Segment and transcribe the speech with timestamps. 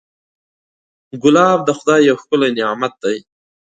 [1.23, 3.17] ګلاب د خدای یو ښکلی نعمت دی.